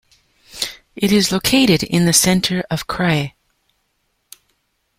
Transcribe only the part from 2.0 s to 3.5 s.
the center of the krai.